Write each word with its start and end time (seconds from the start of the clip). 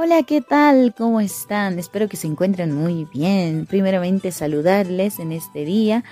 Hola, 0.00 0.22
¿qué 0.22 0.40
tal? 0.40 0.94
¿Cómo 0.96 1.20
están? 1.20 1.76
Espero 1.80 2.08
que 2.08 2.16
se 2.16 2.28
encuentren 2.28 2.72
muy 2.72 3.04
bien. 3.12 3.66
Primeramente 3.66 4.30
saludarles 4.30 5.18
en 5.18 5.32
este 5.32 5.64
día. 5.64 6.04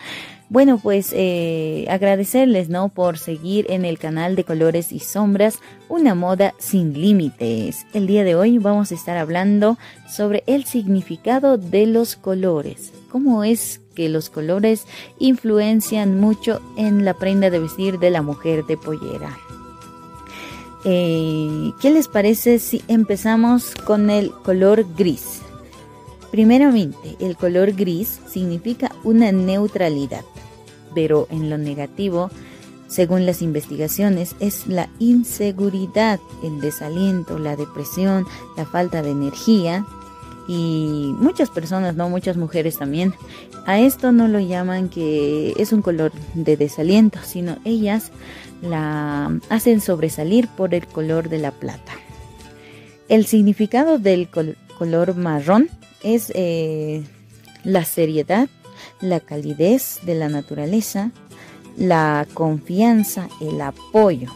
Bueno, 0.48 0.80
pues 0.82 1.12
eh, 1.12 1.86
agradecerles, 1.88 2.68
¿no? 2.68 2.88
Por 2.88 3.16
seguir 3.16 3.64
en 3.68 3.84
el 3.84 4.00
canal 4.00 4.34
de 4.34 4.42
Colores 4.42 4.90
y 4.90 4.98
Sombras, 4.98 5.60
una 5.88 6.16
moda 6.16 6.52
sin 6.58 7.00
límites. 7.00 7.86
El 7.94 8.08
día 8.08 8.24
de 8.24 8.34
hoy 8.34 8.58
vamos 8.58 8.90
a 8.90 8.96
estar 8.96 9.16
hablando 9.16 9.78
sobre 10.08 10.42
el 10.48 10.64
significado 10.64 11.56
de 11.56 11.86
los 11.86 12.16
colores. 12.16 12.92
¿Cómo 13.08 13.44
es 13.44 13.82
que 13.94 14.08
los 14.08 14.30
colores 14.30 14.84
influencian 15.20 16.18
mucho 16.18 16.60
en 16.76 17.04
la 17.04 17.14
prenda 17.14 17.50
de 17.50 17.60
vestir 17.60 18.00
de 18.00 18.10
la 18.10 18.22
mujer 18.22 18.64
de 18.64 18.76
pollera? 18.76 19.45
Eh, 20.88 21.72
¿Qué 21.80 21.90
les 21.90 22.06
parece 22.06 22.60
si 22.60 22.80
empezamos 22.86 23.74
con 23.74 24.08
el 24.08 24.30
color 24.30 24.86
gris? 24.96 25.40
Primeramente, 26.30 27.16
el 27.18 27.36
color 27.36 27.72
gris 27.72 28.20
significa 28.28 28.92
una 29.02 29.32
neutralidad, 29.32 30.24
pero 30.94 31.26
en 31.32 31.50
lo 31.50 31.58
negativo, 31.58 32.30
según 32.86 33.26
las 33.26 33.42
investigaciones, 33.42 34.36
es 34.38 34.68
la 34.68 34.88
inseguridad, 35.00 36.20
el 36.44 36.60
desaliento, 36.60 37.36
la 37.40 37.56
depresión, 37.56 38.24
la 38.56 38.64
falta 38.64 39.02
de 39.02 39.10
energía, 39.10 39.84
y 40.46 41.12
muchas 41.18 41.50
personas, 41.50 41.96
no 41.96 42.08
muchas 42.08 42.36
mujeres 42.36 42.78
también, 42.78 43.12
a 43.66 43.80
esto 43.80 44.12
no 44.12 44.28
lo 44.28 44.38
llaman 44.38 44.88
que 44.88 45.52
es 45.56 45.72
un 45.72 45.82
color 45.82 46.12
de 46.34 46.56
desaliento, 46.56 47.18
sino 47.24 47.56
ellas 47.64 48.12
la 48.62 49.38
hacen 49.48 49.80
sobresalir 49.80 50.48
por 50.48 50.74
el 50.74 50.86
color 50.86 51.28
de 51.28 51.38
la 51.38 51.50
plata. 51.50 51.92
El 53.08 53.26
significado 53.26 53.98
del 53.98 54.28
color 54.28 55.14
marrón 55.16 55.68
es 56.02 56.32
eh, 56.34 57.04
la 57.64 57.84
seriedad, 57.84 58.48
la 59.00 59.20
calidez 59.20 60.00
de 60.02 60.14
la 60.14 60.28
naturaleza, 60.28 61.12
la 61.76 62.26
confianza, 62.34 63.28
el 63.40 63.60
apoyo. 63.60 64.32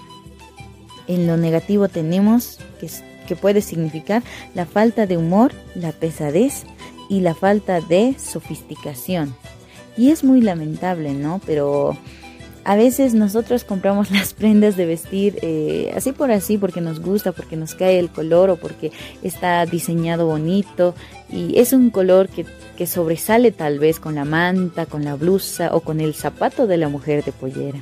En 1.08 1.26
lo 1.26 1.36
negativo 1.36 1.88
tenemos 1.88 2.58
que 2.78 2.88
que 3.30 3.36
puede 3.36 3.60
significar 3.60 4.24
la 4.56 4.66
falta 4.66 5.06
de 5.06 5.16
humor, 5.16 5.52
la 5.76 5.92
pesadez 5.92 6.64
y 7.08 7.20
la 7.20 7.32
falta 7.32 7.80
de 7.80 8.16
sofisticación. 8.18 9.36
Y 9.96 10.10
es 10.10 10.24
muy 10.24 10.40
lamentable, 10.40 11.12
¿no? 11.12 11.40
Pero 11.46 11.96
a 12.70 12.76
veces 12.76 13.14
nosotros 13.14 13.64
compramos 13.64 14.10
las 14.12 14.32
prendas 14.32 14.76
de 14.76 14.86
vestir 14.86 15.40
eh, 15.42 15.92
así 15.96 16.12
por 16.12 16.30
así 16.30 16.56
porque 16.56 16.80
nos 16.80 17.00
gusta, 17.00 17.32
porque 17.32 17.56
nos 17.56 17.74
cae 17.74 17.98
el 17.98 18.10
color 18.10 18.48
o 18.48 18.56
porque 18.56 18.92
está 19.24 19.66
diseñado 19.66 20.26
bonito 20.26 20.94
y 21.32 21.58
es 21.58 21.72
un 21.72 21.90
color 21.90 22.28
que, 22.28 22.46
que 22.76 22.86
sobresale 22.86 23.50
tal 23.50 23.80
vez 23.80 23.98
con 23.98 24.14
la 24.14 24.24
manta, 24.24 24.86
con 24.86 25.04
la 25.04 25.16
blusa 25.16 25.74
o 25.74 25.80
con 25.80 26.00
el 26.00 26.14
zapato 26.14 26.68
de 26.68 26.76
la 26.76 26.88
mujer 26.88 27.24
de 27.24 27.32
pollera. 27.32 27.80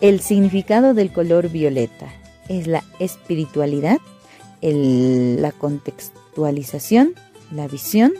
El 0.00 0.18
significado 0.18 0.92
del 0.92 1.12
color 1.12 1.48
violeta 1.48 2.08
es 2.48 2.66
la 2.66 2.82
espiritualidad, 2.98 3.98
la 4.60 5.52
contextualización, 5.52 7.14
la 7.52 7.68
visión, 7.68 8.12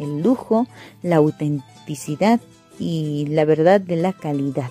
el 0.00 0.22
lujo, 0.22 0.66
la 1.04 1.16
autenticidad 1.16 2.40
y 2.80 3.26
la 3.28 3.44
verdad 3.44 3.80
de 3.80 3.94
la 3.94 4.12
calidad. 4.12 4.70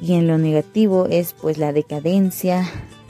Y 0.00 0.14
en 0.14 0.26
lo 0.26 0.38
negativo 0.38 1.06
es 1.06 1.32
pues 1.32 1.58
la 1.58 1.72
decadencia 1.72 2.68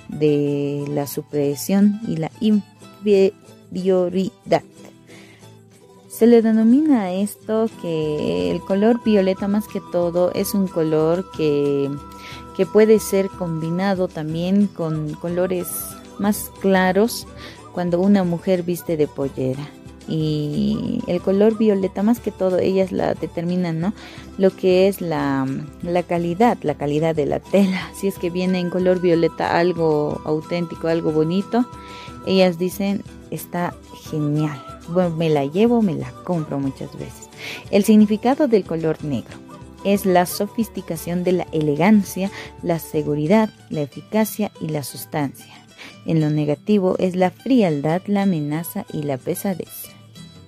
de 0.09 0.85
la 0.89 1.07
supresión 1.07 2.01
y 2.07 2.17
la 2.17 2.31
inferioridad. 2.41 4.63
Se 6.09 6.27
le 6.27 6.43
denomina 6.43 7.13
esto 7.13 7.71
que 7.81 8.51
el 8.51 8.61
color 8.61 9.03
violeta 9.05 9.47
más 9.47 9.69
que 9.69 9.81
todo 9.93 10.33
es 10.33 10.55
un 10.55 10.67
color 10.67 11.31
que, 11.37 11.89
que 12.57 12.67
puede 12.67 12.99
ser 12.99 13.29
combinado 13.29 14.09
también 14.09 14.67
con 14.67 15.15
colores 15.15 15.69
más 16.19 16.51
claros 16.61 17.29
cuando 17.73 18.01
una 18.01 18.25
mujer 18.25 18.65
viste 18.65 18.97
de 18.97 19.07
pollera. 19.07 19.69
Y 20.09 21.01
el 21.07 21.21
color 21.21 21.59
violeta, 21.59 22.03
más 22.03 22.19
que 22.19 22.31
todo, 22.31 22.59
ellas 22.59 22.93
la 22.93 23.15
determinan, 23.15 23.79
¿no? 23.79 23.93
Lo 24.39 24.51
que 24.51 24.89
es 24.89 25.03
la, 25.03 25.47
la 25.83 26.03
calidad, 26.03 26.57
la 26.63 26.75
calidad 26.75 27.15
de 27.15 27.27
la 27.27 27.41
tela. 27.41 27.91
Si 27.95 28.09
es 28.09 28.19
que 28.19 28.31
viene 28.31 28.59
en 28.59 28.71
color 28.71 29.01
violeta 29.01 29.59
algo 29.59 30.23
auténtico, 30.25 30.89
algo 30.89 31.13
bonito, 31.13 31.67
ellas 32.27 32.59
dicen, 32.59 33.03
está 33.31 33.75
genial. 34.11 34.65
Bueno, 34.89 35.15
me 35.17 35.29
la 35.29 35.45
llevo, 35.45 35.83
me 35.83 35.95
la 35.95 36.11
compro 36.25 36.59
muchas 36.59 36.91
veces. 36.99 37.29
El 37.71 37.85
significado 37.85 38.49
del 38.49 38.65
color 38.65 39.05
negro 39.05 39.37
es 39.85 40.07
la 40.07 40.27
sofisticación 40.27 41.25
de 41.25 41.33
la 41.33 41.47
elegancia, 41.53 42.31
la 42.63 42.79
seguridad, 42.79 43.51
la 43.71 43.83
eficacia 43.83 44.51
y 44.61 44.69
la 44.69 44.83
sustancia. 44.83 45.55
En 46.07 46.21
lo 46.21 46.31
negativo 46.31 46.97
es 46.99 47.15
la 47.15 47.31
frialdad, 47.31 48.03
la 48.07 48.23
amenaza 48.23 48.87
y 48.93 49.03
la 49.03 49.19
pesadez. 49.19 49.98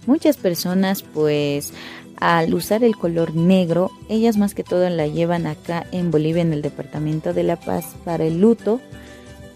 Muchas 0.06 0.36
personas 0.36 1.02
pues 1.02 1.72
al 2.20 2.52
usar 2.54 2.84
el 2.84 2.96
color 2.96 3.34
negro, 3.34 3.90
ellas 4.08 4.36
más 4.36 4.54
que 4.54 4.62
todo 4.62 4.88
la 4.90 5.06
llevan 5.06 5.46
acá 5.46 5.86
en 5.90 6.10
Bolivia 6.10 6.42
en 6.42 6.52
el 6.52 6.62
departamento 6.62 7.32
de 7.32 7.42
La 7.42 7.56
Paz 7.56 7.86
para 8.04 8.24
el 8.24 8.40
luto, 8.40 8.80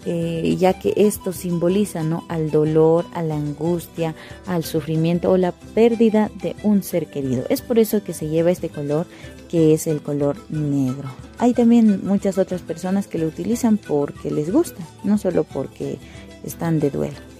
eh, 0.07 0.55
ya 0.57 0.77
que 0.77 0.93
esto 0.97 1.31
simboliza 1.31 2.03
¿no? 2.03 2.25
al 2.27 2.51
dolor, 2.51 3.05
a 3.13 3.21
la 3.21 3.35
angustia, 3.35 4.15
al 4.47 4.63
sufrimiento 4.63 5.31
o 5.31 5.37
la 5.37 5.51
pérdida 5.51 6.31
de 6.41 6.55
un 6.63 6.83
ser 6.83 7.07
querido. 7.07 7.45
Es 7.49 7.61
por 7.61 7.79
eso 7.79 8.03
que 8.03 8.13
se 8.13 8.29
lleva 8.29 8.51
este 8.51 8.69
color 8.69 9.05
que 9.49 9.73
es 9.73 9.85
el 9.87 10.01
color 10.01 10.35
negro. 10.49 11.09
Hay 11.37 11.53
también 11.53 12.05
muchas 12.05 12.37
otras 12.39 12.61
personas 12.61 13.07
que 13.07 13.19
lo 13.19 13.27
utilizan 13.27 13.77
porque 13.77 14.31
les 14.31 14.51
gusta, 14.51 14.83
no 15.03 15.17
solo 15.17 15.43
porque 15.43 15.97
están 16.43 16.79
de 16.79 16.89
duelo. 16.89 17.34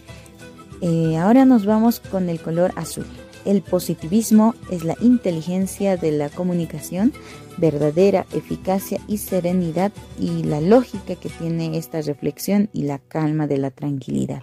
Eh, 0.82 1.18
ahora 1.18 1.46
nos 1.46 1.66
vamos 1.66 2.00
con 2.00 2.30
el 2.30 2.40
color 2.40 2.72
azul. 2.76 3.06
El 3.46 3.62
positivismo 3.62 4.56
es 4.72 4.84
la 4.84 4.96
inteligencia 5.02 5.98
de 5.98 6.12
la 6.12 6.30
comunicación, 6.30 7.14
verdadera 7.58 8.26
eficacia 8.34 9.00
y 9.08 9.20
serenidad 9.20 9.92
y 10.20 10.44
la 10.44 10.62
lógica 10.62 11.16
que 11.16 11.30
tiene 11.30 11.78
esta 11.78 12.02
reflexión 12.02 12.70
y 12.74 12.84
la 12.84 12.98
calma 12.98 13.46
de 13.46 13.58
la 13.58 13.70
tranquilidad. 13.70 14.42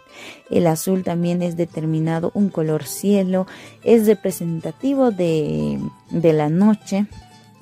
El 0.50 0.68
azul 0.68 1.02
también 1.02 1.42
es 1.42 1.56
determinado 1.56 2.30
un 2.34 2.48
color 2.48 2.84
cielo, 2.84 3.46
es 3.82 4.06
representativo 4.06 5.10
de, 5.10 5.80
de 6.10 6.32
la 6.32 6.48
noche, 6.48 7.06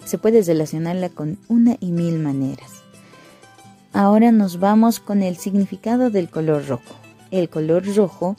se 0.05 0.19
puede 0.19 0.43
relacionarla 0.43 1.09
con 1.09 1.39
una 1.49 1.77
y 1.81 1.91
mil 1.91 2.19
maneras. 2.19 2.71
Ahora 3.93 4.31
nos 4.31 4.61
vamos 4.61 5.01
con 5.01 5.23
el 5.23 5.37
significado 5.37 6.11
del 6.11 6.29
color 6.29 6.69
rojo. 6.69 6.95
El 7.31 7.49
color 7.49 7.85
rojo 7.97 8.37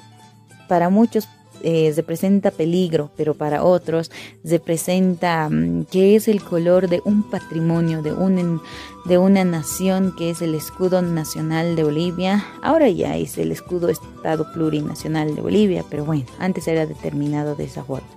para 0.71 0.89
muchos 0.89 1.27
eh, 1.63 1.91
representa 1.97 2.49
peligro, 2.49 3.11
pero 3.17 3.33
para 3.33 3.61
otros 3.61 4.09
representa 4.41 5.49
mm, 5.49 5.83
que 5.91 6.15
es 6.15 6.29
el 6.29 6.41
color 6.41 6.87
de 6.87 7.01
un 7.03 7.29
patrimonio, 7.29 8.01
de, 8.01 8.13
un, 8.13 8.61
de 9.03 9.17
una 9.17 9.43
nación 9.43 10.15
que 10.17 10.29
es 10.29 10.41
el 10.41 10.55
escudo 10.55 11.01
nacional 11.01 11.75
de 11.75 11.83
Bolivia. 11.83 12.45
Ahora 12.61 12.87
ya 12.87 13.17
es 13.17 13.37
el 13.37 13.51
escudo 13.51 13.89
Estado 13.89 14.49
plurinacional 14.53 15.35
de 15.35 15.41
Bolivia, 15.41 15.83
pero 15.89 16.05
bueno, 16.05 16.23
antes 16.39 16.69
era 16.69 16.85
determinado 16.85 17.55
de 17.55 17.65
esa 17.65 17.83
forma. 17.83 18.07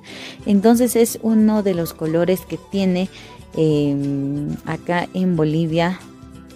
Entonces 0.46 0.94
es 0.94 1.18
uno 1.22 1.64
de 1.64 1.74
los 1.74 1.92
colores 1.92 2.42
que 2.42 2.56
tiene 2.70 3.08
em, 3.56 4.54
acá 4.64 5.08
en 5.12 5.34
Bolivia 5.34 5.98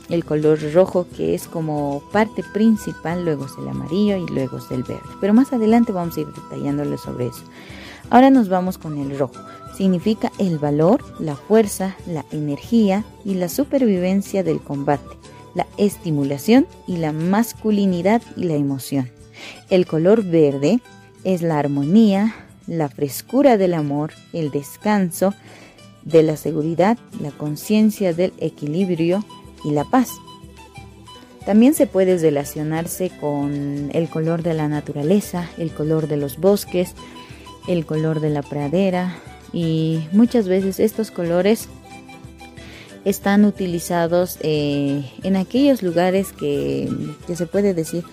el 0.08 0.24
color 0.24 0.58
rojo 0.72 1.06
que 1.16 1.34
es 1.34 1.46
como 1.46 2.02
parte 2.12 2.42
principal, 2.42 3.24
luego 3.24 3.46
es 3.46 3.52
el 3.58 3.68
amarillo 3.68 4.16
y 4.16 4.26
luego 4.26 4.58
es 4.58 4.70
el 4.70 4.82
verde. 4.82 5.02
Pero 5.20 5.34
más 5.34 5.52
adelante 5.52 5.92
vamos 5.92 6.16
a 6.16 6.20
ir 6.20 6.28
detallándole 6.28 6.98
sobre 6.98 7.26
eso. 7.26 7.42
Ahora 8.10 8.30
nos 8.30 8.48
vamos 8.48 8.78
con 8.78 8.98
el 8.98 9.18
rojo. 9.18 9.34
Significa 9.76 10.32
el 10.38 10.58
valor, 10.58 11.04
la 11.20 11.36
fuerza, 11.36 11.96
la 12.06 12.24
energía 12.32 13.04
y 13.24 13.34
la 13.34 13.48
supervivencia 13.48 14.42
del 14.42 14.60
combate, 14.60 15.16
la 15.54 15.66
estimulación 15.76 16.66
y 16.86 16.96
la 16.96 17.12
masculinidad 17.12 18.22
y 18.36 18.44
la 18.44 18.54
emoción. 18.54 19.10
El 19.70 19.86
color 19.86 20.24
verde 20.24 20.80
es 21.24 21.42
la 21.42 21.58
armonía, 21.58 22.34
la 22.66 22.88
frescura 22.88 23.56
del 23.56 23.74
amor, 23.74 24.12
el 24.32 24.50
descanso, 24.50 25.34
de 26.04 26.22
la 26.22 26.36
seguridad, 26.36 26.98
la 27.20 27.30
conciencia 27.30 28.14
del 28.14 28.32
equilibrio, 28.38 29.24
y 29.64 29.70
la 29.70 29.84
paz. 29.84 30.10
También 31.46 31.74
se 31.74 31.86
puede 31.86 32.18
relacionarse 32.18 33.10
con 33.20 33.90
el 33.92 34.08
color 34.08 34.42
de 34.42 34.54
la 34.54 34.68
naturaleza, 34.68 35.48
el 35.56 35.70
color 35.70 36.06
de 36.06 36.18
los 36.18 36.38
bosques, 36.38 36.94
el 37.68 37.86
color 37.86 38.20
de 38.20 38.30
la 38.30 38.42
pradera 38.42 39.16
y 39.52 40.00
muchas 40.12 40.48
veces 40.48 40.78
estos 40.78 41.10
colores 41.10 41.68
están 43.04 43.44
utilizados 43.44 44.38
eh, 44.40 45.10
en 45.22 45.36
aquellos 45.36 45.82
lugares 45.82 46.32
que, 46.32 46.88
se 47.34 47.46
puede 47.46 47.72
decir 47.72 48.04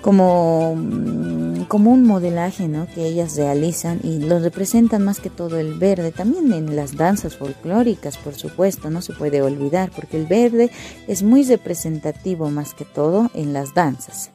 como, 0.00 0.76
mm, 0.76 1.43
como 1.64 1.90
un 1.92 2.04
modelaje 2.04 2.68
¿no? 2.68 2.86
que 2.86 3.06
ellas 3.06 3.36
realizan 3.36 4.00
y 4.02 4.18
lo 4.18 4.38
representan 4.38 5.04
más 5.04 5.20
que 5.20 5.30
todo 5.30 5.58
el 5.58 5.78
verde, 5.78 6.12
también 6.12 6.52
en 6.52 6.76
las 6.76 6.96
danzas 6.96 7.36
folclóricas, 7.36 8.16
por 8.18 8.34
supuesto, 8.34 8.90
no 8.90 9.02
se 9.02 9.12
puede 9.12 9.42
olvidar, 9.42 9.90
porque 9.94 10.16
el 10.16 10.26
verde 10.26 10.70
es 11.06 11.22
muy 11.22 11.44
representativo 11.44 12.50
más 12.50 12.74
que 12.74 12.84
todo 12.84 13.30
en 13.34 13.52
las 13.52 13.74
danzas. 13.74 14.30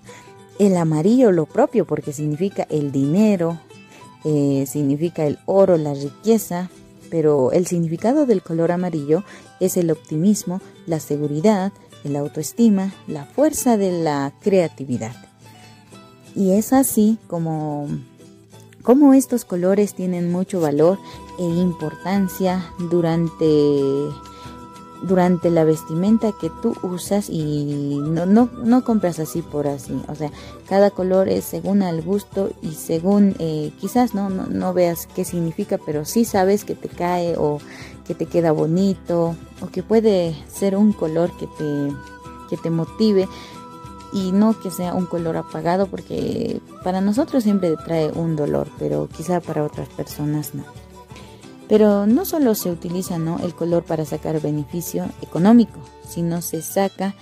El 0.60 0.76
amarillo 0.78 1.31
lo 1.31 1.46
propio, 1.46 1.86
porque 1.86 2.14
significa 2.14 2.68
el 2.70 2.92
dinero, 2.92 3.60
eh, 4.26 4.66
significa 4.68 5.26
el 5.26 5.40
oro, 5.46 5.78
la 5.78 5.94
riqueza, 5.94 6.70
pero 7.10 7.52
el 7.52 7.66
significado 7.66 8.26
del 8.26 8.42
color 8.42 8.72
amarillo 8.72 9.24
es 9.60 9.78
el 9.78 9.90
optimismo, 9.90 10.62
la 10.86 11.00
seguridad, 11.00 11.72
la 12.04 12.20
autoestima, 12.20 12.94
la 13.08 13.26
fuerza 13.26 13.78
de 13.78 14.04
la 14.04 14.34
creatividad. 14.42 15.29
Y 16.40 16.54
es 16.54 16.72
así 16.72 17.18
como, 17.28 17.90
como 18.82 19.14
estos 19.14 19.44
colores 19.44 19.94
tienen 19.94 20.32
mucho 20.32 20.62
valor 20.62 20.98
e 21.38 21.44
importancia 21.44 22.66
durante, 22.90 23.46
durante 25.04 25.50
la 25.50 25.66
vestimenta 25.66 26.32
que 26.40 26.50
tú 26.62 26.78
usas 26.82 27.30
y 27.30 28.00
no, 28.02 28.26
no, 28.26 28.50
no 28.64 28.86
compras 28.86 29.20
así 29.20 29.42
por 29.42 29.68
así. 29.68 30.02
O 30.08 30.16
sea, 30.16 30.32
cada 30.70 30.92
color 30.92 31.28
es 31.28 31.44
según 31.44 31.82
al 31.82 32.02
gusto 32.02 32.52
y 32.62 32.72
según 32.72 33.36
eh, 33.40 33.74
quizás 33.82 34.16
no, 34.16 34.30
no, 34.30 34.46
no 34.46 34.74
veas 34.74 35.10
qué 35.14 35.26
significa, 35.26 35.78
pero 35.86 36.06
sí 36.06 36.24
sabes 36.24 36.64
que 36.64 36.74
te 36.74 36.88
cae 36.88 37.36
o 37.36 37.60
que 38.08 38.16
te 38.16 38.28
queda 38.28 38.54
bonito 38.54 39.36
o 39.62 39.68
que 39.68 39.84
puede 39.84 40.38
ser 40.50 40.78
un 40.78 40.94
color 40.94 41.32
que 41.38 41.48
te, 41.48 41.94
que 42.50 42.56
te 42.56 42.70
motive 42.70 43.28
y 44.14 44.32
no 44.32 44.60
que 44.60 44.72
sea 44.72 44.94
un 44.94 45.06
color 45.06 45.38
apagado 45.38 45.88
porque 45.88 46.62
para 46.84 47.02
nosotros 47.02 47.44
siempre 47.44 47.76
trae 47.86 48.12
un 48.12 48.36
dolor, 48.36 48.68
pero 48.80 49.08
quizá 49.08 49.40
para 49.40 49.64
otras 49.64 49.90
personas 49.90 50.54
no. 50.54 50.64
Pero 51.68 52.08
no 52.08 52.26
solo 52.26 52.56
se 52.56 52.72
utiliza 52.72 53.20
¿no? 53.20 53.40
el 53.44 53.54
color 53.54 53.84
para 53.84 54.06
sacar 54.06 54.42
beneficio 54.42 55.06
económico, 55.22 55.80
sino 56.08 56.42
se 56.42 56.62
saca 56.62 57.16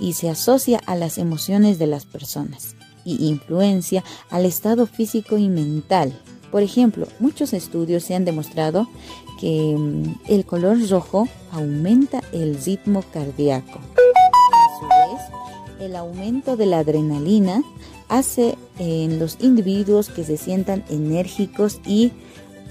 y 0.00 0.14
se 0.14 0.30
asocia 0.30 0.80
a 0.86 0.96
las 0.96 1.18
emociones 1.18 1.78
de 1.78 1.86
las 1.86 2.06
personas 2.06 2.76
y 3.04 3.26
influencia 3.26 4.02
al 4.30 4.46
estado 4.46 4.86
físico 4.86 5.36
y 5.36 5.48
mental. 5.48 6.18
Por 6.50 6.62
ejemplo, 6.62 7.06
muchos 7.18 7.52
estudios 7.52 8.02
se 8.02 8.14
han 8.14 8.24
demostrado 8.24 8.88
que 9.38 9.76
mm, 9.78 10.32
el 10.32 10.46
color 10.46 10.78
rojo 10.88 11.28
aumenta 11.52 12.22
el 12.32 12.56
ritmo 12.62 13.04
cardíaco 13.12 13.80
el 15.80 15.96
aumento 15.96 16.56
de 16.56 16.66
la 16.66 16.80
adrenalina 16.80 17.62
hace 18.08 18.58
en 18.78 19.18
los 19.18 19.38
individuos 19.40 20.10
que 20.10 20.24
se 20.24 20.36
sientan 20.36 20.84
enérgicos 20.90 21.80
y 21.86 22.12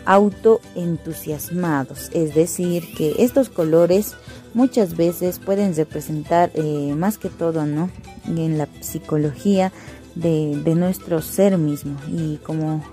autoentusiasmados. 0.05 2.09
Es 2.13 2.35
decir, 2.35 2.83
que 2.95 3.15
estos 3.19 3.49
colores 3.49 4.15
muchas 4.53 4.95
veces 4.95 5.39
pueden 5.39 5.75
representar 5.75 6.51
eh, 6.53 6.93
más 6.95 7.17
que 7.17 7.29
todo 7.29 7.65
¿no? 7.65 7.89
en 8.27 8.57
la 8.57 8.69
psicología 8.81 9.71
de, 10.15 10.61
de 10.63 10.75
nuestro 10.75 11.21
ser 11.21 11.57
mismo 11.57 11.97
y 12.07 12.37
como 12.37 12.83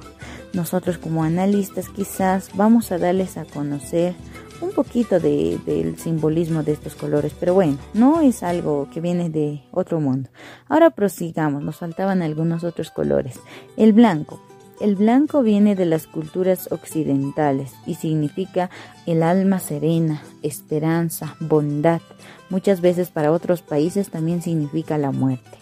nosotros 0.52 0.98
como 0.98 1.24
analistas 1.24 1.88
quizás 1.88 2.50
vamos 2.54 2.92
a 2.92 2.98
darles 2.98 3.36
a 3.36 3.44
conocer 3.44 4.14
un 4.60 4.72
poquito 4.72 5.20
de, 5.20 5.58
del 5.64 5.98
simbolismo 5.98 6.62
de 6.62 6.72
estos 6.72 6.94
colores, 6.94 7.32
pero 7.38 7.54
bueno, 7.54 7.78
no 7.94 8.20
es 8.20 8.42
algo 8.42 8.88
que 8.92 9.00
viene 9.00 9.30
de 9.30 9.62
otro 9.70 10.00
mundo. 10.00 10.28
Ahora 10.68 10.90
prosigamos, 10.90 11.62
nos 11.62 11.76
faltaban 11.76 12.22
algunos 12.22 12.64
otros 12.64 12.90
colores. 12.90 13.38
El 13.76 13.92
blanco. 13.92 14.40
El 14.80 14.94
blanco 14.94 15.42
viene 15.42 15.74
de 15.74 15.86
las 15.86 16.06
culturas 16.06 16.70
occidentales 16.70 17.72
y 17.86 17.94
significa 17.94 18.68
el 19.06 19.22
alma 19.22 19.58
serena, 19.58 20.22
esperanza, 20.42 21.34
bondad. 21.40 22.02
Muchas 22.50 22.82
veces 22.82 23.08
para 23.08 23.32
otros 23.32 23.62
países 23.62 24.10
también 24.10 24.42
significa 24.42 24.98
la 24.98 25.12
muerte. 25.12 25.56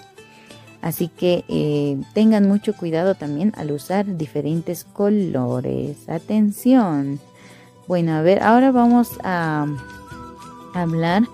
Así 0.82 1.08
que 1.08 1.44
eh, 1.49 1.96
tengan 2.12 2.46
mucho 2.46 2.75
cuidado 2.75 3.14
también 3.14 3.52
al 3.56 3.70
usar 3.70 4.19
diferentes 4.19 4.85
colores. 4.85 6.08
Atención. 6.08 7.20
Bueno, 7.86 8.14
a 8.14 8.22
ver, 8.22 8.42
ahora 8.42 8.72
vamos 8.72 9.19
a 9.22 9.66
hablar 10.72 11.25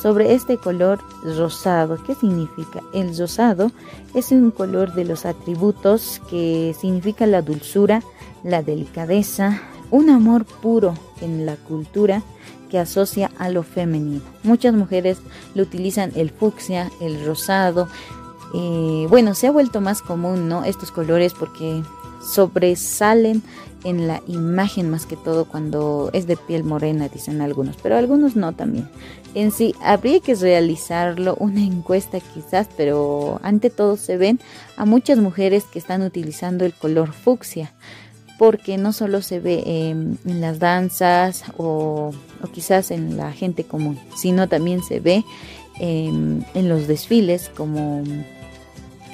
sobre 0.00 0.32
este 0.34 0.56
color 0.56 1.00
rosado. 1.22 2.02
¿Qué 2.04 2.14
significa? 2.14 2.82
El 2.94 3.16
rosado 3.16 3.70
es 4.14 4.32
un 4.32 4.50
color 4.50 4.94
de 4.94 5.04
los 5.04 5.26
atributos 5.26 6.22
que 6.30 6.74
significa 6.78 7.26
la 7.26 7.42
dulzura, 7.42 8.02
la 8.42 8.62
delicadeza, 8.62 9.60
un 9.90 10.08
amor 10.08 10.44
puro 10.44 10.94
en 11.20 11.44
la 11.44 11.56
cultura 11.56 12.22
que 12.70 12.78
asocia 12.78 13.30
a 13.38 13.50
lo 13.50 13.62
femenino. 13.62 14.22
Muchas 14.42 14.74
mujeres 14.74 15.18
lo 15.54 15.62
utilizan 15.62 16.12
el 16.14 16.30
fucsia, 16.30 16.90
el 17.00 17.24
rosado. 17.24 17.88
Eh, 18.54 19.06
bueno, 19.10 19.34
se 19.34 19.46
ha 19.46 19.50
vuelto 19.50 19.82
más 19.82 20.00
común, 20.00 20.48
¿no? 20.48 20.64
Estos 20.64 20.90
colores 20.90 21.34
porque 21.34 21.82
sobresalen 22.20 23.42
en 23.84 24.08
la 24.08 24.22
imagen 24.26 24.90
más 24.90 25.06
que 25.06 25.16
todo 25.16 25.44
cuando 25.44 26.10
es 26.12 26.26
de 26.26 26.36
piel 26.36 26.64
morena, 26.64 27.08
dicen 27.08 27.40
algunos, 27.40 27.76
pero 27.82 27.96
algunos 27.96 28.36
no 28.36 28.52
también. 28.52 28.88
En 29.34 29.52
sí, 29.52 29.74
habría 29.82 30.20
que 30.20 30.34
realizarlo 30.34 31.36
una 31.38 31.62
encuesta 31.62 32.18
quizás, 32.20 32.68
pero 32.76 33.40
ante 33.42 33.70
todo 33.70 33.96
se 33.96 34.16
ven 34.16 34.40
a 34.76 34.84
muchas 34.84 35.18
mujeres 35.18 35.64
que 35.64 35.78
están 35.78 36.02
utilizando 36.02 36.64
el 36.64 36.74
color 36.74 37.12
fucsia, 37.12 37.72
porque 38.38 38.78
no 38.78 38.92
solo 38.92 39.20
se 39.22 39.40
ve 39.40 39.62
en 39.66 40.18
las 40.40 40.58
danzas 40.58 41.44
o, 41.56 42.12
quizás 42.52 42.90
en 42.90 43.16
la 43.16 43.32
gente 43.32 43.64
común, 43.64 43.98
sino 44.16 44.48
también 44.48 44.82
se 44.82 45.00
ve 45.00 45.24
en 45.80 46.68
los 46.68 46.88
desfiles 46.88 47.50
como 47.56 48.02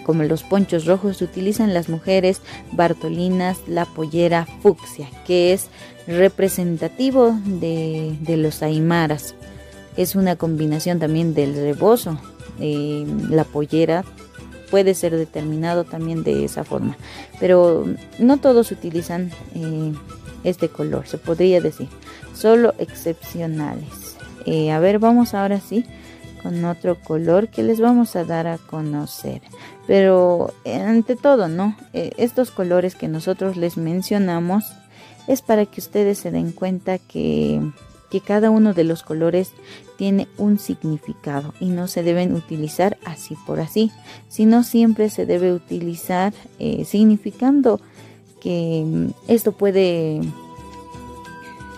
como 0.05 0.23
los 0.23 0.43
ponchos 0.43 0.87
rojos 0.87 1.23
utilizan 1.23 1.75
las 1.75 1.89
mujeres 1.89 2.41
bartolinas 2.73 3.59
la 3.67 3.85
pollera 3.85 4.47
fucsia, 4.63 5.09
que 5.27 5.53
es 5.53 5.69
representativo 6.07 7.37
de, 7.45 8.17
los 8.37 8.63
aymaras. 8.63 9.35
Es 9.97 10.15
una 10.15 10.37
combinación 10.37 10.99
también 10.99 11.35
del 11.35 11.55
rebozo. 11.55 12.19
Eh, 12.61 13.07
la 13.31 13.45
pollera 13.45 14.05
puede 14.71 14.95
ser 14.95 15.17
determinado 15.17 15.85
también 15.85 16.23
de 16.25 16.45
esa 16.45 16.65
forma, 16.65 16.97
pero 17.41 17.85
no 18.19 18.39
todos 18.39 18.71
utilizan 18.71 19.31
eh, 19.55 19.93
este 20.45 20.69
color, 20.69 21.07
se 21.07 21.19
podría 21.19 21.61
decir, 21.61 21.89
solo 22.35 22.75
excepcionales. 22.79 24.17
Eh, 24.47 24.73
a 24.73 24.79
ver, 24.79 24.99
vamos 24.99 25.35
ahora 25.35 25.61
sí 25.61 25.85
con 26.45 26.63
otro 26.67 27.01
color 27.01 27.49
que 27.49 27.63
les 27.63 27.81
vamos 27.81 28.17
a 28.17 28.25
dar 28.25 28.47
a 28.47 28.59
conocer. 28.59 29.41
Pero 29.87 30.53
ante 30.67 31.17
todo, 31.17 31.49
¿no? 31.49 31.75
Eh, 31.95 32.13
estos 32.19 32.51
colores 32.51 32.95
que 32.95 33.09
nosotros 33.09 33.57
les 33.57 33.79
mencionamos 33.79 34.75
es 35.27 35.41
para 35.41 35.65
que 35.65 35.81
ustedes 35.81 36.19
se 36.19 36.31
den 36.31 36.53
cuenta 36.53 36.99
que, 36.99 37.63
que 38.11 38.21
cada 38.21 38.51
uno 38.51 38.75
de 38.75 38.85
los 38.85 39.03
colores 39.03 39.53
tiene 39.97 40.29
un 40.37 40.59
significado 40.59 41.55
y 41.61 41.71
no 41.71 41.89
se 41.89 42.03
deben 42.03 42.35
utilizar 42.35 42.99
así 43.07 43.37
por 43.47 43.59
así, 43.59 43.91
sino 44.29 44.65
siempre 44.65 45.09
se 45.09 45.25
debe 45.25 45.55
utilizar 45.55 46.35
eh, 46.59 46.85
significando 46.85 47.81
que 48.39 48.85
mm, 48.87 49.07
esto 49.29 49.53
puede, 49.53 50.21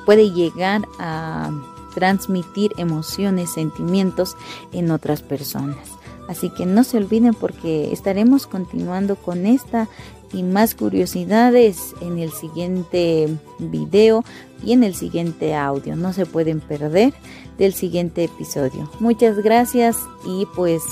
puede 0.05 0.33
llegar 0.33 0.83
a 0.99 1.53
transmitir 1.97 2.73
emociones, 2.77 3.55
sentimientos 3.55 4.37
en 4.73 4.91
otras 4.91 5.23
personas. 5.23 5.89
Así 6.29 6.51
que 6.51 6.67
no 6.67 6.85
se 6.85 6.99
olviden 6.99 7.33
porque 7.33 7.91
estaremos 7.93 8.47
continuando 8.47 9.17
con 9.17 9.47
esta 9.47 9.89
y 10.33 10.43
más 10.43 10.75
curiosidades 10.75 11.95
en 12.03 12.19
el 12.19 12.31
siguiente 12.33 13.29
video 13.59 14.25
y 14.63 14.73
en 14.73 14.85
el 14.85 14.95
siguiente 14.95 15.55
audio. 15.55 15.97
No 15.97 16.13
se 16.13 16.27
pueden 16.27 16.61
perder 16.61 17.15
del 17.57 17.73
siguiente 17.73 18.25
episodio. 18.25 18.91
Muchas 19.01 19.39
gracias 19.39 19.97
y 20.27 20.47
pues 20.55 20.83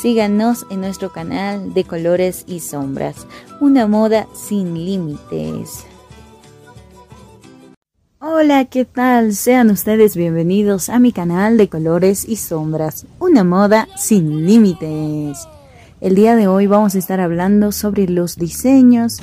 síganos 0.00 0.64
en 0.70 0.82
nuestro 0.82 1.10
canal 1.10 1.74
de 1.74 1.84
colores 1.84 2.44
y 2.46 2.60
sombras. 2.60 3.26
Una 3.60 3.88
moda 3.88 4.28
sin 4.34 4.74
límites. 4.74 5.89
Hola, 8.22 8.66
¿qué 8.66 8.84
tal? 8.84 9.34
Sean 9.34 9.70
ustedes 9.70 10.14
bienvenidos 10.14 10.90
a 10.90 10.98
mi 10.98 11.10
canal 11.10 11.56
de 11.56 11.70
colores 11.70 12.28
y 12.28 12.36
sombras, 12.36 13.06
una 13.18 13.44
moda 13.44 13.88
sin 13.96 14.44
límites. 14.44 15.38
El 16.02 16.16
día 16.16 16.36
de 16.36 16.46
hoy 16.46 16.66
vamos 16.66 16.94
a 16.94 16.98
estar 16.98 17.18
hablando 17.18 17.72
sobre 17.72 18.06
los 18.10 18.36
diseños 18.36 19.20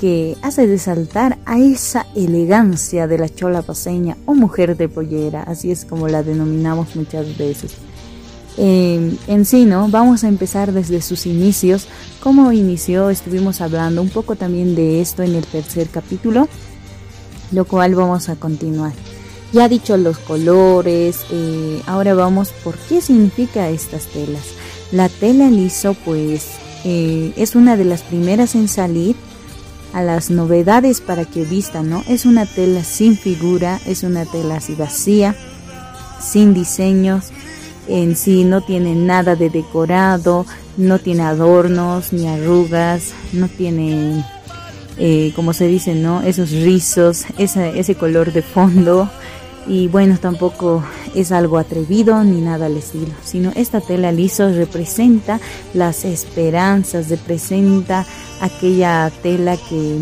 que 0.00 0.36
hace 0.42 0.66
resaltar 0.66 1.38
a 1.46 1.60
esa 1.60 2.08
elegancia 2.16 3.06
de 3.06 3.18
la 3.18 3.28
chola 3.28 3.62
paseña 3.62 4.16
o 4.26 4.34
mujer 4.34 4.76
de 4.76 4.88
pollera, 4.88 5.44
así 5.44 5.70
es 5.70 5.84
como 5.84 6.08
la 6.08 6.24
denominamos 6.24 6.96
muchas 6.96 7.38
veces. 7.38 7.76
Eh, 8.56 9.16
en 9.28 9.44
sí, 9.44 9.64
¿no? 9.64 9.88
Vamos 9.90 10.24
a 10.24 10.28
empezar 10.28 10.72
desde 10.72 11.02
sus 11.02 11.24
inicios. 11.26 11.86
¿Cómo 12.20 12.50
inició? 12.50 13.10
Estuvimos 13.10 13.60
hablando 13.60 14.02
un 14.02 14.10
poco 14.10 14.34
también 14.34 14.74
de 14.74 15.00
esto 15.00 15.22
en 15.22 15.36
el 15.36 15.46
tercer 15.46 15.88
capítulo, 15.88 16.48
lo 17.52 17.64
cual 17.64 17.94
vamos 17.94 18.28
a 18.28 18.36
continuar. 18.36 18.92
Ya 19.52 19.68
dicho 19.68 19.96
los 19.96 20.18
colores, 20.18 21.24
eh, 21.30 21.82
ahora 21.86 22.14
vamos 22.14 22.52
por 22.62 22.76
qué 22.76 23.00
significa 23.00 23.68
estas 23.68 24.06
telas. 24.06 24.44
La 24.92 25.08
tela 25.08 25.48
liso 25.48 25.94
pues 26.04 26.52
eh, 26.84 27.32
es 27.36 27.56
una 27.56 27.76
de 27.76 27.84
las 27.84 28.02
primeras 28.02 28.54
en 28.54 28.68
salir 28.68 29.16
a 29.92 30.02
las 30.02 30.30
novedades 30.30 31.00
para 31.00 31.24
que 31.24 31.44
vistan, 31.44 31.90
¿no? 31.90 32.04
Es 32.08 32.24
una 32.26 32.46
tela 32.46 32.84
sin 32.84 33.16
figura, 33.16 33.80
es 33.86 34.04
una 34.04 34.24
tela 34.24 34.56
así 34.56 34.74
vacía, 34.74 35.34
sin 36.20 36.54
diseños, 36.54 37.30
en 37.88 38.16
sí 38.16 38.44
no 38.44 38.60
tiene 38.60 38.94
nada 38.94 39.34
de 39.34 39.50
decorado, 39.50 40.46
no 40.76 40.98
tiene 41.00 41.22
adornos 41.22 42.12
ni 42.12 42.28
arrugas, 42.28 43.12
no 43.32 43.48
tiene, 43.48 44.24
eh, 44.98 45.32
como 45.34 45.52
se 45.52 45.66
dice, 45.66 45.94
¿no? 45.94 46.22
Esos 46.22 46.50
rizos, 46.50 47.24
ese 47.38 47.94
color 47.94 48.32
de 48.32 48.42
fondo. 48.42 49.08
Y 49.66 49.88
bueno, 49.88 50.18
tampoco 50.18 50.82
es 51.14 51.32
algo 51.32 51.58
atrevido 51.58 52.24
ni 52.24 52.40
nada 52.40 52.66
al 52.66 52.76
estilo, 52.76 53.12
sino 53.22 53.52
esta 53.54 53.80
tela 53.80 54.10
liso 54.10 54.48
representa 54.48 55.38
las 55.74 56.04
esperanzas, 56.04 57.08
representa 57.10 58.06
aquella 58.40 59.12
tela 59.22 59.56
que 59.68 59.98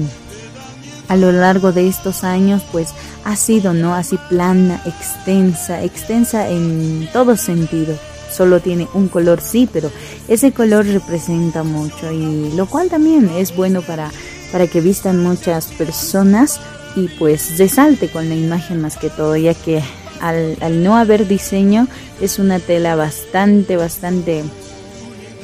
a 1.09 1.17
lo 1.17 1.33
largo 1.33 1.73
de 1.73 1.89
estos 1.89 2.23
años 2.23 2.63
pues 2.71 2.91
ha 3.25 3.35
sido 3.37 3.73
no 3.73 3.95
así 3.95 4.19
plana, 4.29 4.81
extensa, 4.87 5.83
extensa 5.83 6.49
en 6.49 7.09
todo 7.13 7.37
sentido. 7.37 7.97
Solo 8.31 8.61
tiene 8.61 8.87
un 8.93 9.09
color 9.09 9.41
sí, 9.41 9.69
pero 9.73 9.91
ese 10.29 10.53
color 10.53 10.87
representa 10.87 11.63
mucho 11.63 12.13
y 12.13 12.53
lo 12.55 12.67
cual 12.67 12.89
también 12.89 13.29
es 13.31 13.57
bueno 13.57 13.81
para 13.83 14.11
para 14.53 14.67
que 14.67 14.81
vistan 14.81 15.23
muchas 15.23 15.67
personas 15.67 16.61
y 16.97 17.09
pues 17.19 17.59
resalte 17.59 18.09
con 18.09 18.29
la 18.29 18.35
imagen 18.35 18.81
más 18.81 18.97
que 18.97 19.11
todo, 19.11 19.37
ya 19.37 19.55
que 19.55 19.83
al, 20.21 20.57
al 20.61 20.83
no 20.83 20.97
haber 20.97 21.29
diseño 21.29 21.87
es 22.21 22.39
una 22.39 22.59
tela 22.59 22.97
bastante, 22.97 23.77
bastante 23.77 24.43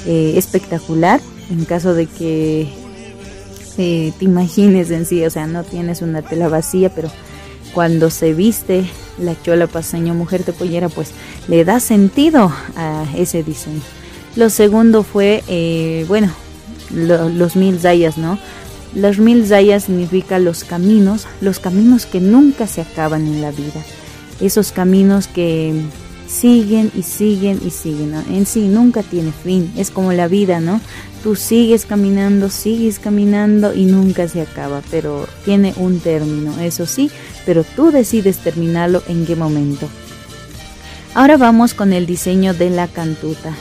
eh, 0.07 0.35
espectacular 0.37 1.21
en 1.51 1.65
caso 1.65 1.95
de 1.95 2.07
que 2.07 2.69
te 3.77 4.13
imagines 4.21 4.91
en 4.91 5.05
sí, 5.05 5.25
o 5.25 5.31
sea, 5.31 5.47
no 5.47 5.65
tienes 5.65 6.01
una 6.01 6.23
tela 6.23 6.49
vacía, 6.49 6.91
pero 6.95 7.11
cuando 7.73 8.11
se 8.11 8.33
viste 8.33 8.85
la 9.19 9.41
chola 9.43 9.67
paseño 9.67 10.15
mujer 10.15 10.45
de 10.45 10.53
pollera, 10.53 10.89
pues 10.89 11.11
le 11.49 11.65
da 11.65 11.81
sentido 11.81 12.53
a 12.77 13.05
ese 13.17 13.43
diseño. 13.43 13.81
Lo 14.37 14.51
segundo 14.51 15.03
fue, 15.03 15.43
eh, 15.49 16.05
bueno, 16.09 16.33
los 16.91 17.57
mil 17.57 17.79
zayas, 17.79 18.17
¿no? 18.17 18.39
Los 18.95 19.19
mil 19.19 19.47
zayas 19.47 19.85
significa 19.85 20.39
los 20.39 20.65
caminos, 20.65 21.27
los 21.41 21.59
caminos 21.59 22.07
que 22.07 22.21
nunca 22.21 22.67
se 22.67 22.81
acaban 22.81 23.27
en 23.27 23.43
la 23.43 23.51
vida. 23.51 23.83
Esos 24.41 24.73
caminos 24.73 25.27
que 25.27 25.83
siguen 26.27 26.91
y 26.95 27.03
siguen 27.03 27.61
y 27.65 27.71
siguen. 27.71 28.13
¿no? 28.13 28.21
En 28.29 28.47
sí 28.47 28.69
nunca 28.69 29.03
tiene 29.03 29.33
fin. 29.33 29.73
Es 29.77 29.91
como 29.91 30.13
la 30.13 30.29
vida, 30.29 30.61
¿no? 30.61 30.81
Tú 31.23 31.37
sigues 31.37 31.87
caminando, 31.87 32.51
sigues 32.51 32.99
caminando 32.99 33.75
y 33.75 33.87
nunca 33.87 34.29
se 34.29 34.43
acaba, 34.43 34.83
pero 34.91 35.27
tiene 35.45 35.73
un 35.77 36.01
término, 36.01 36.61
eso 36.61 36.85
sí, 36.85 37.11
pero 37.47 37.65
tú 37.65 37.91
decides 37.91 38.39
terminarlo 38.39 39.03
en 39.09 39.25
qué 39.25 39.35
momento. 39.35 39.89
Ahora 41.15 41.39
vamos 41.39 41.73
con 41.73 41.95
el 41.95 42.05
diseño 42.05 42.53
de 42.53 42.69
la 42.69 42.89
cantuta. 42.89 43.55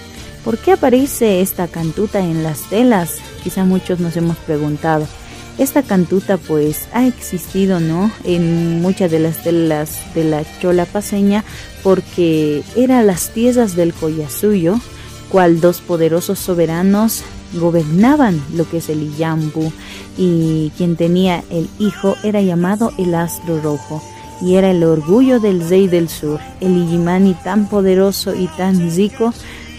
¿Por 0.43 0.57
qué 0.57 0.73
aparece 0.73 1.39
esta 1.39 1.69
cantuta 1.69 2.19
en 2.19 2.43
las 2.43 2.69
telas? 2.69 3.19
Quizá 3.43 3.63
muchos 3.63 4.01
nos 4.01 4.17
hemos 4.17 4.35
preguntado. 4.37 5.07
Esta 5.57 5.83
cantuta 5.83 6.37
pues 6.37 6.87
ha 6.93 7.05
existido, 7.05 7.79
¿no? 7.79 8.11
En 8.23 8.81
muchas 8.81 9.11
de 9.11 9.19
las 9.19 9.43
telas 9.43 9.99
de 10.15 10.23
la 10.23 10.43
chola 10.59 10.85
paseña 10.85 11.43
porque 11.83 12.63
eran 12.75 13.05
las 13.05 13.29
tierras 13.29 13.75
del 13.75 13.93
Collasuyo, 13.93 14.79
cual 15.29 15.61
dos 15.61 15.81
poderosos 15.81 16.39
soberanos 16.39 17.23
gobernaban 17.53 18.41
lo 18.55 18.67
que 18.67 18.77
es 18.77 18.89
el 18.89 19.03
Iyambu 19.03 19.71
y 20.17 20.71
quien 20.75 20.95
tenía 20.95 21.43
el 21.51 21.69
hijo 21.77 22.15
era 22.23 22.41
llamado 22.41 22.91
el 22.97 23.13
Astro 23.13 23.61
Rojo 23.61 24.01
y 24.41 24.55
era 24.55 24.71
el 24.71 24.83
orgullo 24.83 25.39
del 25.39 25.67
rey 25.69 25.87
del 25.87 26.09
sur. 26.09 26.39
El 26.61 26.75
Iyimani 26.75 27.35
tan 27.35 27.69
poderoso 27.69 28.33
y 28.33 28.47
tan 28.57 28.95
rico 28.95 29.33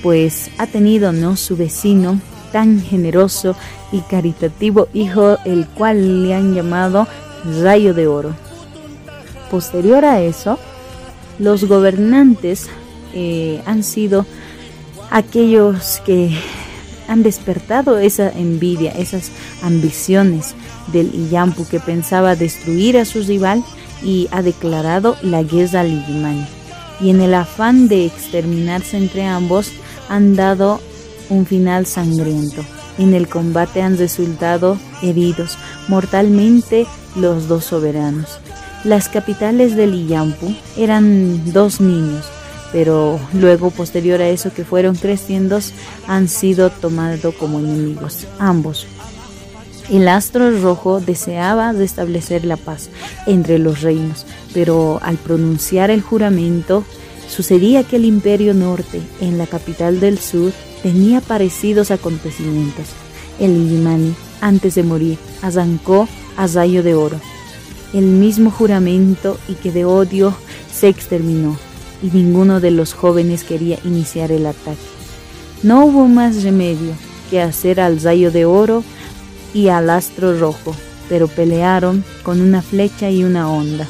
pues 0.05 0.51
ha 0.59 0.67
tenido 0.67 1.13
no 1.13 1.37
su 1.37 1.57
vecino 1.57 2.21
tan 2.55 2.81
generoso 2.81 3.57
y 3.91 3.99
caritativo 4.03 4.87
hijo 4.95 5.39
el 5.45 5.67
cual 5.67 6.23
le 6.23 6.37
han 6.37 6.55
llamado 6.55 7.09
Rayo 7.61 7.95
de 7.95 8.07
Oro. 8.07 8.33
Posterior 9.51 10.05
a 10.05 10.21
eso, 10.21 10.57
los 11.41 11.65
gobernantes 11.65 12.69
eh, 13.13 13.61
han 13.67 13.83
sido 13.83 14.25
aquellos 15.11 16.01
que 16.07 16.31
han 17.09 17.25
despertado 17.25 17.99
esa 17.99 18.31
envidia, 18.31 18.93
esas 18.93 19.33
ambiciones 19.61 20.55
del 20.93 21.13
Iyampu 21.13 21.67
que 21.67 21.81
pensaba 21.81 22.37
destruir 22.37 22.99
a 22.99 23.05
su 23.05 23.25
rival 23.25 23.65
y 24.01 24.29
ha 24.31 24.43
declarado 24.43 25.17
la 25.23 25.43
guerra 25.43 25.81
al 25.81 25.91
Iyimani. 25.91 26.47
Y 27.01 27.11
en 27.11 27.21
el 27.21 27.35
afán 27.35 27.89
de 27.89 28.07
exterminarse 28.07 28.97
entre 28.97 29.27
ambos 29.27 29.73
han 30.09 30.37
dado 30.37 30.81
un 31.29 31.47
final 31.47 31.87
sangriento. 31.87 32.65
En 32.99 33.15
el 33.15 33.29
combate 33.29 33.83
han 33.83 33.99
resultado 33.99 34.79
heridos 35.03 35.59
mortalmente 35.89 36.87
los 37.17 37.49
dos 37.49 37.65
soberanos. 37.65 38.39
Las 38.85 39.09
capitales 39.09 39.77
del 39.77 39.95
Iyampu 39.95 40.55
eran 40.77 41.53
dos 41.53 41.81
niños, 41.81 42.27
pero 42.73 43.19
luego 43.33 43.71
posterior 43.71 44.21
a 44.21 44.29
eso 44.29 44.53
que 44.53 44.65
fueron 44.65 44.95
creciendo 44.95 45.59
han 46.07 46.29
sido 46.29 46.71
tomados 46.71 47.35
como 47.37 47.61
enemigos, 47.61 48.27
ambos. 48.39 48.87
El 49.91 50.09
astro 50.09 50.51
rojo 50.61 51.01
deseaba 51.01 51.73
restablecer 51.73 52.45
la 52.45 52.57
paz 52.57 52.89
entre 53.27 53.59
los 53.59 53.83
reinos, 53.83 54.27
pero 54.53 54.99
al 55.03 55.17
pronunciar 55.17 55.91
el 55.91 56.01
juramento, 56.01 56.85
sucedía 57.29 57.85
que 57.85 57.97
el 57.97 58.05
imperio 58.05 58.55
norte, 58.55 59.03
en 59.21 59.39
la 59.39 59.47
capital 59.47 60.01
del 60.01 60.19
sur, 60.19 60.53
tenía 60.85 61.23
parecidos 61.23 61.91
acontecimientos. 61.91 62.85
El 63.41 63.53
Illimani, 63.53 64.15
antes 64.43 64.75
de 64.75 64.83
morir, 64.83 65.19
arrancó 65.41 66.07
a 66.37 66.47
rayo 66.47 66.83
de 66.83 66.95
oro. 66.95 67.19
El 67.95 68.05
mismo 68.05 68.51
juramento 68.51 69.39
y 69.49 69.55
que 69.55 69.73
de 69.73 69.87
odio 69.87 70.37
se 70.71 70.89
exterminó 70.89 71.57
y 72.03 72.11
ninguno 72.11 72.61
de 72.61 72.71
los 72.71 72.93
jóvenes 72.93 73.45
quería 73.45 73.79
iniciar 73.83 74.31
el 74.31 74.45
ataque. 74.45 74.77
No 75.63 75.87
hubo 75.87 76.07
más 76.07 76.43
remedio 76.43 76.93
que 77.31 77.41
hacer 77.41 77.81
al 77.81 77.99
rayo 78.03 78.31
de 78.31 78.45
oro 78.45 78.85
y 79.55 79.69
al 79.69 79.89
astro 79.89 80.39
rojo, 80.39 80.77
pero 81.09 81.29
pelearon 81.29 82.05
con 82.23 82.43
una 82.43 82.61
flecha 82.61 83.09
y 83.09 83.25
una 83.25 83.51
onda. 83.51 83.89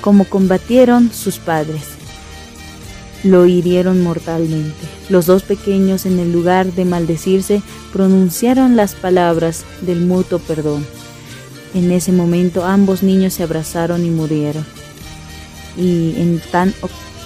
Como 0.00 0.24
combatieron 0.24 1.12
sus 1.12 1.38
padres, 1.38 1.84
lo 3.22 3.46
hirieron 3.46 4.02
mortalmente. 4.02 4.89
Los 5.10 5.26
dos 5.26 5.42
pequeños, 5.42 6.06
en 6.06 6.18
el 6.18 6.32
lugar 6.32 6.72
de 6.72 6.86
maldecirse, 6.86 7.60
pronunciaron 7.92 8.76
las 8.76 8.94
palabras 8.94 9.64
del 9.82 10.00
mutuo 10.00 10.38
perdón. 10.38 10.86
En 11.74 11.92
ese 11.92 12.12
momento 12.12 12.64
ambos 12.64 13.02
niños 13.02 13.34
se 13.34 13.42
abrazaron 13.42 14.06
y 14.06 14.10
murieron 14.10 14.64
y 15.76 16.14
en 16.20 16.40
tan 16.50 16.74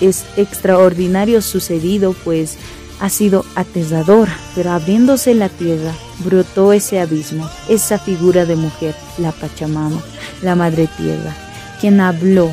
es 0.00 0.24
extraordinario 0.36 1.40
sucedido, 1.40 2.14
pues 2.24 2.56
ha 3.00 3.08
sido 3.08 3.44
aterrador, 3.54 4.28
pero 4.54 4.72
abriéndose 4.72 5.34
la 5.34 5.48
tierra, 5.48 5.92
brotó 6.24 6.72
ese 6.72 7.00
abismo, 7.00 7.48
esa 7.68 7.98
figura 7.98 8.44
de 8.44 8.56
mujer, 8.56 8.94
la 9.18 9.32
Pachamama, 9.32 10.00
la 10.42 10.54
Madre 10.54 10.88
Tierra, 10.96 11.34
quien 11.80 12.00
habló, 12.00 12.50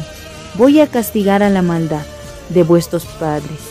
voy 0.56 0.80
a 0.80 0.88
castigar 0.88 1.44
a 1.44 1.50
la 1.50 1.62
maldad 1.62 2.04
de 2.50 2.64
vuestros 2.64 3.06
padres. 3.06 3.71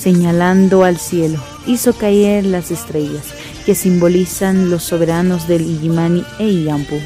Señalando 0.00 0.82
al 0.82 0.96
cielo, 0.96 1.38
hizo 1.66 1.92
caer 1.92 2.46
las 2.46 2.70
estrellas, 2.70 3.26
que 3.66 3.74
simbolizan 3.74 4.70
los 4.70 4.82
soberanos 4.82 5.46
del 5.46 5.60
Iyimani 5.60 6.24
e 6.38 6.48
Iyampu. 6.48 6.96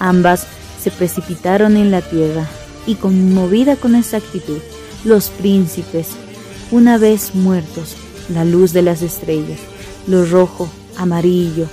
Ambas 0.00 0.48
se 0.82 0.90
precipitaron 0.90 1.76
en 1.76 1.92
la 1.92 2.02
tierra, 2.02 2.48
y 2.88 2.96
conmovida 2.96 3.76
con 3.76 3.94
esa 3.94 4.16
actitud, 4.16 4.58
los 5.04 5.28
príncipes, 5.28 6.08
una 6.72 6.98
vez 6.98 7.36
muertos, 7.36 7.94
la 8.34 8.44
luz 8.44 8.72
de 8.72 8.82
las 8.82 9.02
estrellas, 9.02 9.60
lo 10.08 10.24
rojo, 10.24 10.68
amarillo, 10.96 11.66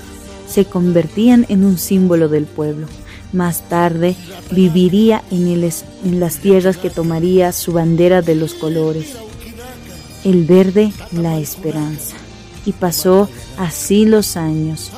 se 0.47 0.65
convertían 0.65 1.47
en 1.49 1.65
un 1.65 1.79
símbolo 1.79 2.29
del 2.29 2.45
pueblo. 2.45 2.85
Más 3.33 3.67
tarde 3.67 4.15
viviría 4.51 5.23
en 5.31 5.59
las 6.19 6.37
tierras 6.37 6.77
que 6.77 6.91
tomaría 6.91 7.51
su 7.51 7.73
bandera 7.73 8.21
de 8.21 8.35
los 8.35 8.53
colores. 8.53 9.15
El 10.23 10.45
verde 10.45 10.91
la 11.11 11.37
esperanza. 11.39 12.15
Y 12.65 12.73
pasó 12.73 13.29
así 13.57 14.05
los 14.05 14.35
años. 14.35 14.91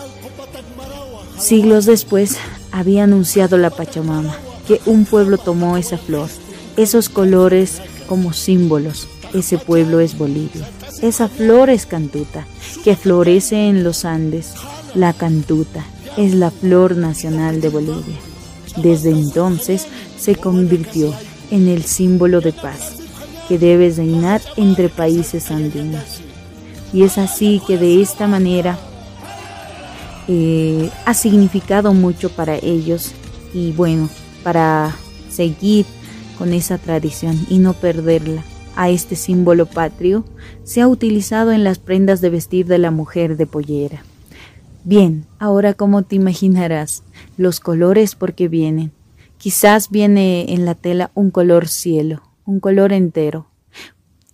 Siglos 1.37 1.85
después 1.85 2.37
había 2.71 3.03
anunciado 3.03 3.57
la 3.57 3.69
Pachamama 3.69 4.35
que 4.67 4.81
un 4.85 5.05
pueblo 5.05 5.37
tomó 5.37 5.77
esa 5.77 5.97
flor, 5.97 6.29
esos 6.77 7.09
colores 7.09 7.81
como 8.07 8.33
símbolos. 8.33 9.07
Ese 9.33 9.57
pueblo 9.57 9.99
es 9.99 10.17
Bolivia. 10.17 10.67
Esa 11.01 11.27
flor 11.27 11.69
es 11.69 11.85
cantuta, 11.85 12.45
que 12.83 12.95
florece 12.95 13.67
en 13.67 13.83
los 13.83 14.05
Andes. 14.05 14.53
La 14.95 15.13
cantuta 15.13 15.85
es 16.17 16.33
la 16.33 16.51
flor 16.51 16.97
nacional 16.97 17.61
de 17.61 17.69
Bolivia. 17.69 18.17
Desde 18.77 19.11
entonces 19.11 19.87
se 20.17 20.35
convirtió 20.35 21.13
en 21.51 21.67
el 21.67 21.83
símbolo 21.83 22.41
de 22.41 22.53
paz 22.53 22.98
que 23.49 23.57
debe 23.57 23.89
reinar 23.89 24.41
entre 24.55 24.87
países 24.89 25.49
andinos. 25.49 26.21
Y 26.93 27.01
es 27.01 27.17
así 27.17 27.61
que 27.65 27.79
de 27.79 27.99
esta 27.99 28.27
manera 28.27 28.77
eh, 30.27 30.91
ha 31.05 31.15
significado 31.15 31.93
mucho 31.95 32.29
para 32.29 32.55
ellos 32.55 33.11
y 33.51 33.71
bueno, 33.71 34.07
para 34.43 34.95
seguir 35.29 35.87
con 36.37 36.53
esa 36.53 36.77
tradición 36.77 37.37
y 37.49 37.57
no 37.57 37.73
perderla. 37.73 38.43
A 38.75 38.89
este 38.89 39.15
símbolo 39.15 39.65
patrio 39.65 40.23
se 40.63 40.81
ha 40.81 40.87
utilizado 40.87 41.51
en 41.51 41.63
las 41.63 41.79
prendas 41.79 42.21
de 42.21 42.29
vestir 42.29 42.67
de 42.67 42.77
la 42.77 42.91
mujer 42.91 43.35
de 43.35 43.47
pollera. 43.47 44.03
Bien, 44.83 45.25
ahora 45.39 45.73
como 45.73 46.03
te 46.03 46.15
imaginarás, 46.15 47.03
los 47.35 47.59
colores 47.59 48.13
porque 48.13 48.47
vienen. 48.47 48.91
Quizás 49.39 49.89
viene 49.89 50.53
en 50.53 50.65
la 50.65 50.75
tela 50.75 51.11
un 51.15 51.31
color 51.31 51.67
cielo, 51.67 52.21
un 52.49 52.59
color 52.59 52.93
entero, 52.93 53.45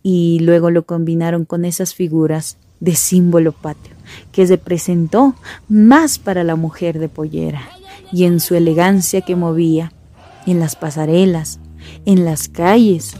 y 0.01 0.39
luego 0.39 0.71
lo 0.71 0.85
combinaron 0.85 1.43
con 1.43 1.65
esas 1.65 1.93
figuras 1.93 2.57
de 2.79 2.95
símbolo 2.95 3.51
patrio 3.51 3.93
que 4.31 4.47
se 4.47 4.57
presentó 4.57 5.35
más 5.67 6.17
para 6.17 6.45
la 6.45 6.55
mujer 6.55 6.97
de 6.99 7.09
pollera 7.09 7.61
y 8.13 8.23
en 8.23 8.39
su 8.39 8.55
elegancia 8.55 9.19
que 9.19 9.35
movía 9.35 9.91
en 10.45 10.61
las 10.61 10.77
pasarelas, 10.77 11.59
en 12.05 12.23
las 12.23 12.47
calles, 12.47 13.15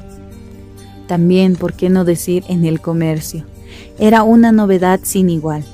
también, 1.08 1.58
por 1.58 1.74
qué 1.74 1.90
no 1.90 2.06
decir, 2.06 2.46
en 2.48 2.64
el 2.64 2.80
comercio. 2.80 3.44
Era 4.00 4.24
una 4.24 4.54
novedad 4.54 5.02
sin 5.04 5.30
igual, 5.30 5.66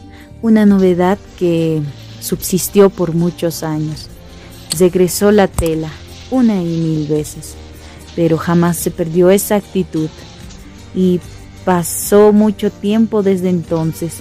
una 0.42 0.66
novedad 0.66 1.20
que 1.38 1.84
subsistió 2.22 2.90
por 2.90 3.14
muchos 3.14 3.62
años. 3.62 4.10
Regresó 4.80 5.32
la 5.32 5.48
tela 5.48 5.90
una 6.32 6.62
y 6.62 6.66
mil 6.66 7.08
veces, 7.08 7.56
pero 8.16 8.38
jamás 8.38 8.78
se 8.78 8.92
perdió 8.92 9.30
esa 9.30 9.56
actitud 9.56 10.10
y 10.96 11.20
pasó 11.66 12.34
mucho 12.34 12.72
tiempo 12.72 13.24
desde 13.24 13.50
entonces. 13.50 14.16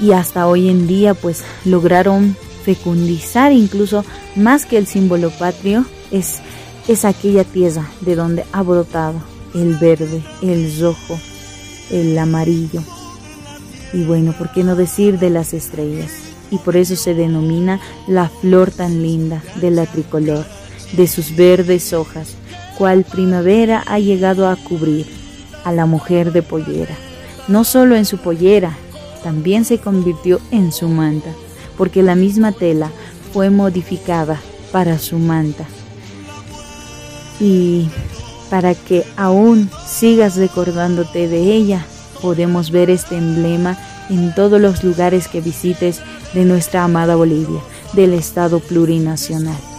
Y 0.00 0.12
hasta 0.12 0.46
hoy 0.46 0.68
en 0.68 0.86
día 0.86 1.14
pues 1.14 1.44
lograron 1.64 2.36
fecundizar 2.64 3.52
incluso 3.52 4.04
más 4.36 4.66
que 4.66 4.78
el 4.78 4.86
símbolo 4.86 5.30
patrio, 5.30 5.84
es, 6.10 6.40
es 6.88 7.04
aquella 7.04 7.44
tierra 7.44 7.88
de 8.00 8.14
donde 8.16 8.44
ha 8.52 8.62
brotado 8.62 9.20
el 9.54 9.76
verde, 9.76 10.22
el 10.42 10.72
rojo, 10.80 11.18
el 11.90 12.16
amarillo. 12.18 12.82
Y 13.92 14.04
bueno, 14.04 14.32
¿por 14.32 14.50
qué 14.52 14.64
no 14.64 14.74
decir 14.74 15.18
de 15.18 15.30
las 15.30 15.52
estrellas? 15.52 16.12
Y 16.50 16.58
por 16.58 16.76
eso 16.76 16.96
se 16.96 17.14
denomina 17.14 17.80
la 18.06 18.28
flor 18.28 18.70
tan 18.70 19.02
linda 19.02 19.42
de 19.60 19.70
la 19.70 19.86
tricolor, 19.86 20.46
de 20.92 21.06
sus 21.06 21.34
verdes 21.34 21.92
hojas, 21.92 22.34
cual 22.78 23.04
primavera 23.04 23.82
ha 23.86 23.98
llegado 23.98 24.48
a 24.48 24.56
cubrir 24.56 25.06
a 25.64 25.72
la 25.72 25.86
mujer 25.86 26.32
de 26.32 26.42
pollera. 26.42 26.96
No 27.48 27.64
solo 27.64 27.96
en 27.96 28.04
su 28.04 28.18
pollera, 28.18 28.76
también 29.22 29.64
se 29.64 29.78
convirtió 29.78 30.40
en 30.50 30.72
su 30.72 30.88
manta, 30.88 31.30
porque 31.76 32.02
la 32.02 32.14
misma 32.14 32.52
tela 32.52 32.90
fue 33.32 33.50
modificada 33.50 34.40
para 34.72 34.98
su 34.98 35.18
manta. 35.18 35.64
Y 37.40 37.88
para 38.50 38.74
que 38.74 39.04
aún 39.16 39.70
sigas 39.86 40.36
recordándote 40.36 41.28
de 41.28 41.40
ella, 41.52 41.86
podemos 42.20 42.70
ver 42.70 42.90
este 42.90 43.16
emblema 43.16 43.78
en 44.10 44.34
todos 44.34 44.60
los 44.60 44.84
lugares 44.84 45.28
que 45.28 45.40
visites 45.40 46.00
de 46.34 46.44
nuestra 46.44 46.84
amada 46.84 47.16
Bolivia, 47.16 47.60
del 47.94 48.12
Estado 48.14 48.60
plurinacional. 48.60 49.71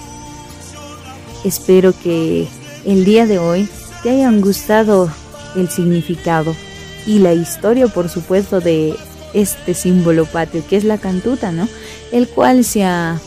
Espero 1.43 1.93
que 1.97 2.47
el 2.85 3.03
día 3.03 3.25
de 3.25 3.37
hoy 3.37 3.67
te 4.01 4.11
hayan 4.11 4.39
gustado 4.39 5.09
el 5.55 5.69
significado 5.69 6.55
y 7.05 7.19
la 7.19 7.33
historia, 7.33 7.87
por 7.87 8.07
supuesto, 8.07 8.61
de 8.61 8.95
este 9.33 9.73
símbolo 9.73 10.25
patrio, 10.25 10.63
que 10.67 10.77
es 10.77 10.85
la 10.85 10.97
cantuta, 10.97 11.51
¿no? 11.51 11.67
El 12.11 12.29
cual 12.29 12.63
se 12.63 12.85
ha, 12.85 13.19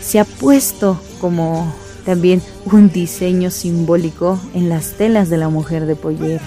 se 0.00 0.20
ha 0.20 0.24
puesto 0.24 1.00
como 1.20 1.74
también 2.04 2.42
un 2.66 2.90
diseño 2.90 3.50
simbólico 3.50 4.38
en 4.54 4.68
las 4.68 4.92
telas 4.92 5.28
de 5.30 5.36
la 5.36 5.48
mujer 5.48 5.86
de 5.86 5.96
pollera. 5.96 6.42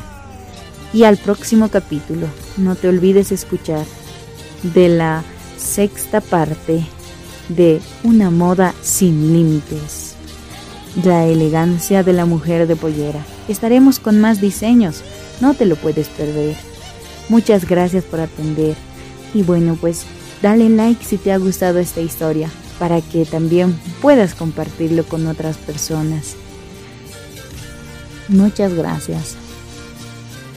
Y 0.94 1.04
al 1.04 1.18
próximo 1.18 1.70
capítulo, 1.70 2.28
no 2.56 2.76
te 2.76 2.88
olvides 2.88 3.32
escuchar 3.32 3.86
de 4.62 4.88
la 4.88 5.24
sexta 5.58 6.22
parte 6.22 6.86
de 7.50 7.82
Una 8.04 8.30
moda 8.30 8.74
sin 8.82 9.34
límites 9.34 10.03
la 11.04 11.26
elegancia 11.26 12.04
de 12.04 12.14
la 12.14 12.26
mujer 12.26 12.68
de 12.68 12.76
pollera. 12.76 13.26
Estaremos 13.48 14.00
con 14.00 14.20
más 14.20 14.40
diseños, 14.40 15.02
no 15.42 15.54
te 15.54 15.66
lo 15.66 15.76
puedes 15.76 16.08
perder. 16.10 16.56
Muchas 17.30 17.68
gracias 17.68 18.04
por 18.04 18.20
atender 18.20 18.76
y 19.34 19.44
bueno 19.44 19.78
pues 19.80 20.06
dale 20.42 20.70
like 20.70 21.04
si 21.04 21.18
te 21.18 21.32
ha 21.32 21.38
gustado 21.38 21.80
esta 21.80 22.02
historia 22.02 22.50
para 22.80 23.02
que 23.02 23.26
también 23.26 23.80
puedas 24.02 24.36
compartirlo 24.36 25.04
con 25.06 25.28
otras 25.28 25.58
personas. 25.58 26.36
Muchas 28.28 28.74
gracias. 28.74 29.38